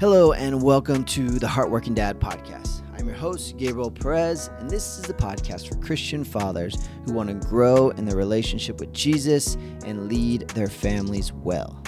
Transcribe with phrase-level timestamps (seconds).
[0.00, 2.84] Hello, and welcome to the Heartworking Dad podcast.
[2.96, 7.28] I'm your host, Gabriel Perez, and this is the podcast for Christian fathers who want
[7.30, 11.82] to grow in their relationship with Jesus and lead their families well.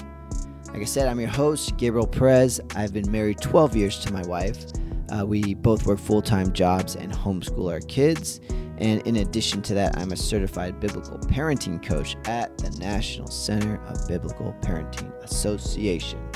[0.72, 2.60] Like I said, I'm your host, Gabriel Perez.
[2.74, 4.66] I've been married 12 years to my wife.
[5.08, 8.40] Uh, we both work full time jobs and homeschool our kids.
[8.78, 13.76] And in addition to that, I'm a certified biblical parenting coach at the National Center
[13.84, 16.29] of Biblical Parenting Association.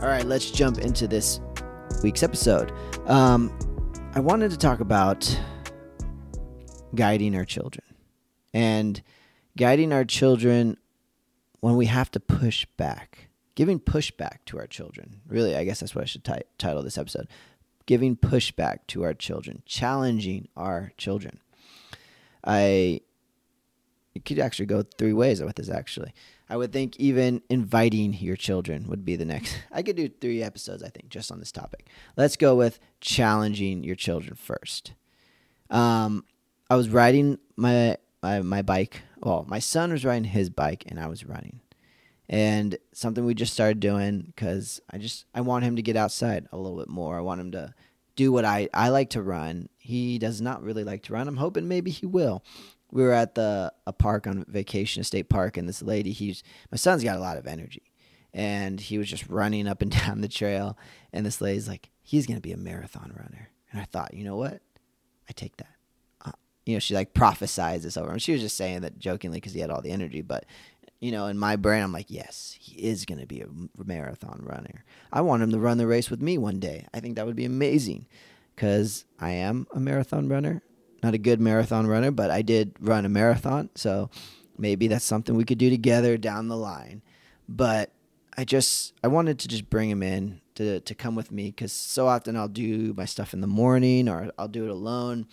[0.00, 1.40] All right, let's jump into this
[2.02, 2.72] week's episode.
[3.06, 3.52] Um,
[4.14, 5.38] I wanted to talk about
[6.94, 7.84] guiding our children
[8.54, 9.02] and
[9.58, 10.78] guiding our children
[11.60, 15.20] when we have to push back, giving pushback to our children.
[15.28, 17.28] Really, I guess that's what I should t- title this episode
[17.84, 21.40] giving pushback to our children, challenging our children.
[22.44, 23.00] I
[24.14, 26.12] it could actually go three ways with this actually.
[26.48, 29.56] I would think even inviting your children would be the next.
[29.72, 31.86] I could do three episodes, I think, just on this topic.
[32.16, 34.94] Let's go with challenging your children first.
[35.70, 36.24] Um,
[36.68, 39.02] I was riding my, my my bike.
[39.20, 41.60] Well, my son was riding his bike, and I was running.
[42.28, 46.48] And something we just started doing because I just I want him to get outside
[46.50, 47.16] a little bit more.
[47.16, 47.74] I want him to
[48.16, 49.68] do what I I like to run.
[49.78, 51.28] He does not really like to run.
[51.28, 52.42] I'm hoping maybe he will
[52.92, 56.42] we were at the a park on vacation, a state park, and this lady, he's
[56.70, 57.92] my son's got a lot of energy,
[58.32, 60.76] and he was just running up and down the trail,
[61.12, 64.36] and this lady's like, he's gonna be a marathon runner, and I thought, you know
[64.36, 64.60] what,
[65.28, 65.74] I take that.
[66.24, 66.32] Uh,
[66.66, 68.18] you know, she like prophesized this over him.
[68.18, 70.44] She was just saying that jokingly because he had all the energy, but
[71.00, 73.48] you know, in my brain, I'm like, yes, he is going to be a
[73.82, 74.84] marathon runner.
[75.10, 76.86] I want him to run the race with me one day.
[76.92, 78.06] I think that would be amazing
[78.54, 80.62] because I am a marathon runner
[81.02, 84.10] not a good marathon runner, but I did run a marathon, so
[84.58, 87.02] maybe that's something we could do together down the line.
[87.48, 87.92] But
[88.36, 91.72] I just I wanted to just bring him in to to come with me because
[91.72, 95.26] so often I'll do my stuff in the morning or I'll do it alone,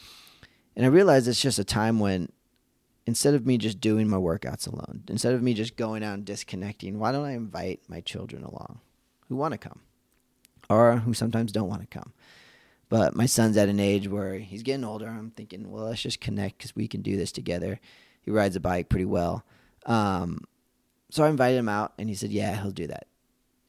[0.75, 2.31] and I realize it's just a time when
[3.05, 6.25] instead of me just doing my workouts alone, instead of me just going out and
[6.25, 8.81] disconnecting, why don't I invite my children along
[9.29, 9.79] who want to come
[10.69, 12.11] or who sometimes don't want to come?
[12.89, 15.07] But my son's at an age where he's getting older.
[15.07, 17.79] I'm thinking, well, let's just connect because we can do this together.
[18.21, 19.43] He rides a bike pretty well.
[19.85, 20.41] Um,
[21.09, 23.07] so I invited him out, and he said, yeah, he'll do that.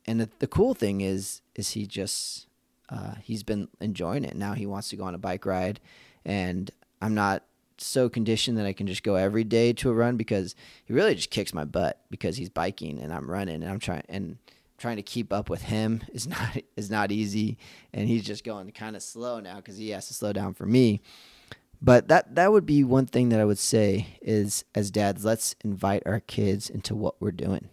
[0.06, 2.46] And the, the cool thing is, is he just
[2.88, 4.36] uh, he's been enjoying it.
[4.36, 5.80] Now he wants to go on a bike ride,
[6.24, 6.70] and
[7.02, 7.44] I'm not
[7.80, 11.14] so conditioned that I can just go every day to a run because he really
[11.14, 14.38] just kicks my butt because he's biking and I'm running and I'm trying and
[14.78, 17.58] trying to keep up with him is not is not easy,
[17.92, 20.66] and he's just going kind of slow now because he has to slow down for
[20.66, 21.02] me.
[21.80, 25.54] But that that would be one thing that I would say is as dads, let's
[25.62, 27.68] invite our kids into what we're doing.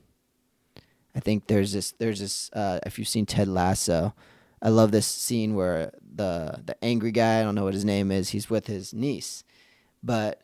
[1.16, 4.14] I think there's this there's this uh, if you've seen Ted Lasso,
[4.62, 8.12] I love this scene where the the angry guy I don't know what his name
[8.12, 9.44] is he's with his niece,
[10.04, 10.42] but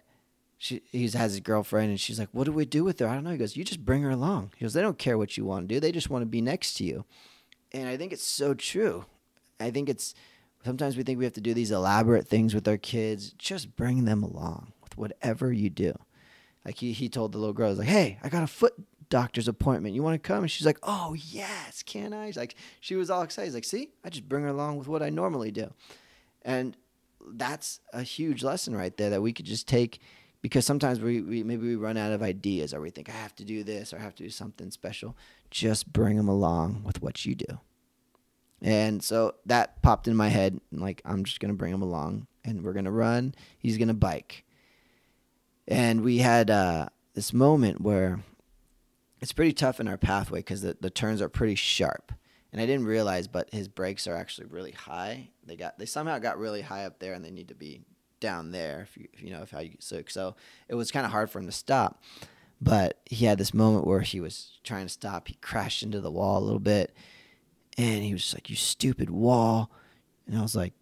[0.62, 3.16] she he has his girlfriend and she's like, "What do we do with her?" I
[3.16, 3.32] don't know.
[3.32, 5.68] He goes, "You just bring her along." He goes, "They don't care what you want
[5.68, 5.80] to do.
[5.80, 7.04] They just want to be next to you."
[7.72, 9.06] And I think it's so true.
[9.60, 10.14] I think it's
[10.64, 13.32] sometimes we think we have to do these elaborate things with our kids.
[13.32, 15.98] Just bring them along with whatever you do.
[16.64, 18.76] Like he he told the little girl, "He's like, hey, I got a foot
[19.10, 19.96] doctor's appointment.
[19.96, 23.10] You want to come?" And she's like, "Oh yes, can I?" She's like she was
[23.10, 23.48] all excited.
[23.48, 25.74] He's like, "See, I just bring her along with what I normally do,"
[26.44, 26.78] and
[27.34, 30.00] that's a huge lesson right there that we could just take
[30.42, 33.36] because sometimes we, we maybe we run out of ideas or we think I have
[33.36, 35.16] to do this or I have to do something special.
[35.50, 37.60] Just bring them along with what you do.
[38.62, 42.28] And so that popped in my head like I'm just going to bring him along
[42.44, 44.46] and we're going to run, he's going to bike.
[45.68, 48.20] And we had uh, this moment where
[49.22, 52.12] it's pretty tough in our pathway because the, the turns are pretty sharp.
[52.52, 55.30] And I didn't realize, but his brakes are actually really high.
[55.46, 57.82] They got they somehow got really high up there, and they need to be
[58.22, 60.36] down there, if you, if you know if how you so so
[60.70, 62.02] it was kind of hard for him to stop.
[62.62, 65.28] But he had this moment where he was trying to stop.
[65.28, 66.96] He crashed into the wall a little bit,
[67.78, 69.72] and he was like, "You stupid wall!"
[70.28, 70.74] And I was like,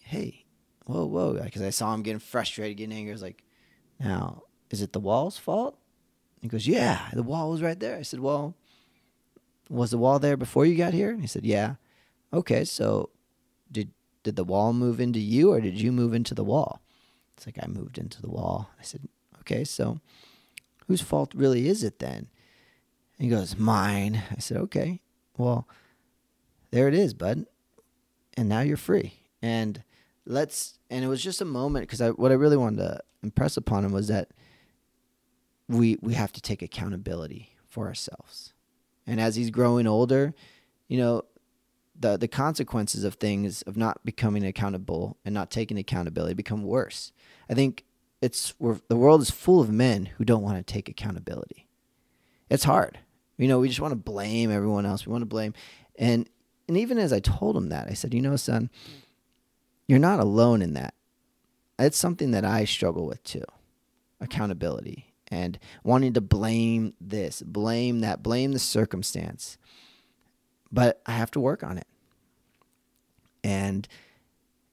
[0.00, 0.46] "Hey,
[0.86, 3.12] whoa, whoa!" Because I saw him getting frustrated, getting angry.
[3.12, 3.42] I was like,
[4.00, 5.76] "Now, is it the wall's fault?"
[6.40, 8.54] He goes, "Yeah, the wall was right there." I said, "Well,
[9.68, 11.74] was the wall there before you got here?" And he said, "Yeah."
[12.32, 13.10] Okay, so
[13.70, 13.90] did
[14.24, 16.80] did the wall move into you, or did you move into the wall?
[17.36, 18.70] It's like I moved into the wall.
[18.80, 19.02] I said,
[19.40, 20.00] okay, so
[20.88, 22.28] whose fault really is it then?
[23.18, 24.22] He goes, mine.
[24.32, 25.00] I said, okay,
[25.36, 25.68] well,
[26.70, 27.46] there it is, bud.
[28.36, 29.12] And now you're free.
[29.40, 29.84] And
[30.26, 33.56] let's, and it was just a moment because I, what I really wanted to impress
[33.56, 34.30] upon him was that
[35.68, 38.52] we, we have to take accountability for ourselves.
[39.06, 40.34] And as he's growing older,
[40.88, 41.22] you know,
[41.98, 47.12] the the consequences of things of not becoming accountable and not taking accountability become worse.
[47.48, 47.84] I think
[48.20, 51.68] it's the world is full of men who don't want to take accountability.
[52.50, 52.98] It's hard.
[53.36, 55.06] You know, we just want to blame everyone else.
[55.06, 55.54] We want to blame,
[55.96, 56.28] and
[56.68, 58.70] and even as I told him that, I said, you know, son,
[59.86, 60.94] you're not alone in that.
[61.78, 63.44] It's something that I struggle with too,
[64.20, 69.58] accountability and wanting to blame this, blame that, blame the circumstance.
[70.74, 71.86] But I have to work on it.
[73.44, 73.86] And,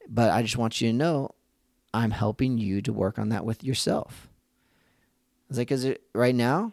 [0.10, 1.30] but I just want you to know
[1.94, 4.28] I'm helping you to work on that with yourself.
[4.28, 6.72] I was like, is it right now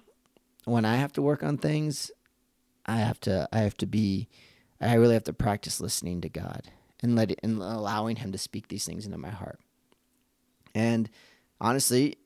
[0.64, 2.10] when I have to work on things,
[2.86, 4.28] I have to, I have to be,
[4.80, 6.70] I really have to practice listening to God
[7.02, 9.60] and let it, and allowing Him to speak these things into my heart.
[10.74, 11.10] And
[11.60, 12.16] honestly,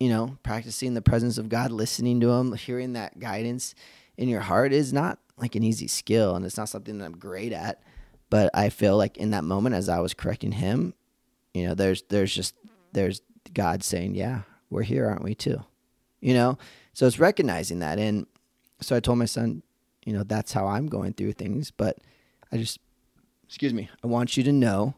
[0.00, 3.74] you know, practicing the presence of God, listening to Him, hearing that guidance
[4.16, 7.18] in your heart is not like an easy skill and it's not something that I'm
[7.18, 7.82] great at.
[8.28, 10.94] But I feel like in that moment, as I was correcting him,
[11.54, 12.54] you know, there's, there's just,
[12.92, 13.22] there's
[13.52, 15.64] God saying, yeah, we're here, aren't we too?
[16.20, 16.58] You know?
[16.92, 17.98] So it's recognizing that.
[17.98, 18.26] And
[18.80, 19.62] so I told my son,
[20.04, 21.70] you know, that's how I'm going through things.
[21.70, 21.98] But
[22.50, 22.80] I just,
[23.44, 24.94] excuse me, I want you to know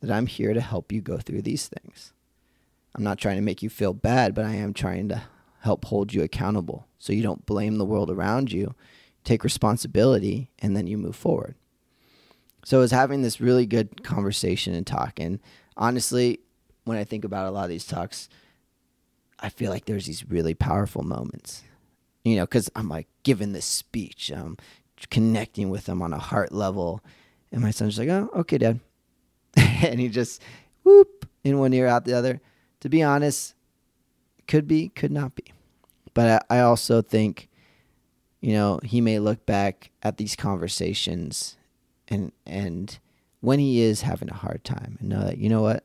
[0.00, 2.12] that I'm here to help you go through these things.
[2.94, 5.22] I'm not trying to make you feel bad, but I am trying to
[5.60, 8.74] help hold you accountable so you don't blame the world around you.
[9.24, 11.54] Take responsibility and then you move forward.
[12.64, 15.18] So I was having this really good conversation and talk.
[15.18, 15.40] And
[15.76, 16.40] honestly,
[16.84, 18.28] when I think about a lot of these talks,
[19.40, 21.62] I feel like there's these really powerful moments,
[22.24, 24.56] you know, because I'm like giving this speech, um,
[25.10, 27.00] connecting with them on a heart level.
[27.50, 28.80] And my son's like, oh, okay, dad.
[29.56, 30.40] and he just
[30.84, 32.40] whoop in one ear, out the other
[32.82, 33.54] to be honest,
[34.48, 35.44] could be, could not be.
[36.14, 37.48] But I also think,
[38.42, 41.56] you know, he may look back at these conversations
[42.08, 42.98] and and
[43.40, 45.84] when he is having a hard time and know that you know what?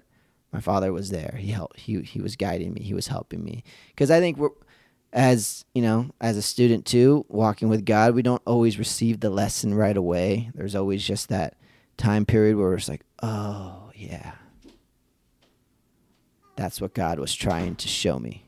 [0.51, 1.36] My father was there.
[1.39, 2.81] He helped he he was guiding me.
[2.81, 3.63] He was helping me.
[3.89, 4.50] Because i think we're
[5.13, 9.30] as you know as a student too walking with god we don't always receive the
[9.30, 10.50] lesson right away.
[10.56, 11.57] There's always just that
[11.95, 14.33] time period where it's like oh yeah.
[16.56, 18.47] That's what God was trying to show me.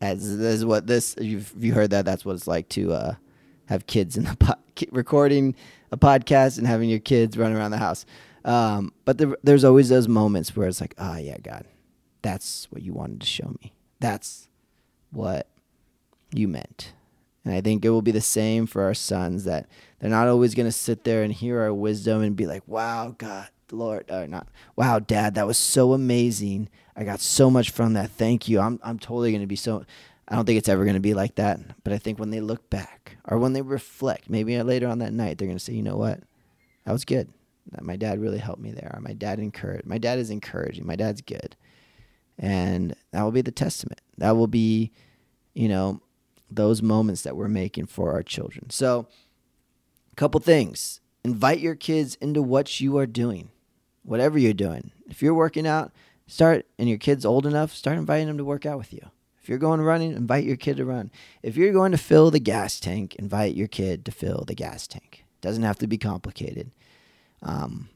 [0.00, 3.14] As, as what this, you've you heard that, that's what it's like to uh,
[3.66, 5.54] have kids in the po- recording
[5.92, 8.06] a podcast and having your kids run around the house.
[8.44, 11.66] Um, but the, there's always those moments where it's like, oh, yeah, God,
[12.22, 13.74] that's what you wanted to show me.
[13.98, 14.48] That's
[15.10, 15.46] what
[16.32, 16.94] you meant.
[17.44, 19.66] And I think it will be the same for our sons that
[19.98, 23.14] they're not always going to sit there and hear our wisdom and be like, wow,
[23.18, 24.48] God, Lord, or not.
[24.76, 26.68] Wow, Dad, that was so amazing.
[26.96, 28.10] I got so much from that.
[28.10, 28.60] Thank you.
[28.60, 29.84] I'm I'm totally to be so.
[30.28, 31.58] I don't think it's ever to be like that.
[31.82, 35.12] But I think when they look back or when they reflect, maybe later on that
[35.12, 36.20] night, they're to say, you know what,
[36.84, 37.32] that was good.
[37.72, 38.96] That My dad really helped me there.
[39.00, 39.86] My dad encouraged.
[39.86, 40.86] My dad is encouraging.
[40.86, 41.56] My dad's good,
[42.38, 44.00] and that will be the testament.
[44.18, 44.92] That will be,
[45.54, 46.00] you know,
[46.50, 48.70] those moments that we're making for our children.
[48.70, 49.08] So,
[50.12, 51.00] a couple things.
[51.22, 53.50] Invite your kids into what you are doing
[54.02, 54.90] whatever you're doing.
[55.08, 55.92] If you're working out,
[56.26, 59.10] start, and your kid's old enough, start inviting them to work out with you.
[59.42, 61.10] If you're going running, invite your kid to run.
[61.42, 64.86] If you're going to fill the gas tank, invite your kid to fill the gas
[64.86, 65.24] tank.
[65.38, 66.70] It doesn't have to be complicated.
[67.42, 67.88] Um,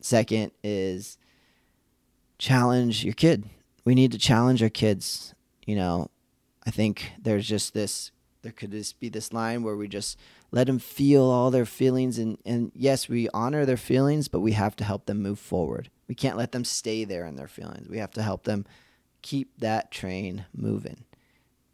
[0.00, 1.18] second is
[2.38, 3.44] challenge your kid.
[3.84, 5.34] We need to challenge our kids.
[5.66, 6.10] You know,
[6.66, 8.10] I think there's just this,
[8.42, 10.18] there could just be this line where we just
[10.50, 14.52] let them feel all their feelings and, and yes we honor their feelings but we
[14.52, 15.90] have to help them move forward.
[16.08, 17.88] We can't let them stay there in their feelings.
[17.88, 18.66] We have to help them
[19.22, 21.04] keep that train moving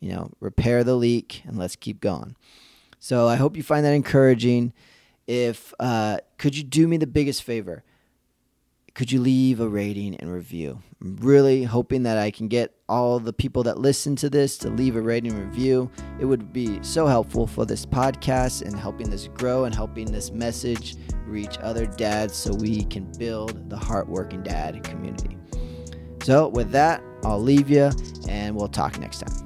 [0.00, 2.36] you know repair the leak and let's keep going.
[2.98, 4.72] So i hope you find that encouraging.
[5.26, 7.82] If uh, could you do me the biggest favor
[8.96, 10.80] could you leave a rating and review?
[11.02, 14.70] I'm really hoping that I can get all the people that listen to this to
[14.70, 15.90] leave a rating and review.
[16.18, 20.30] It would be so helpful for this podcast and helping this grow and helping this
[20.30, 25.36] message reach other dads so we can build the Heartworking Dad community.
[26.22, 27.90] So, with that, I'll leave you
[28.30, 29.45] and we'll talk next time.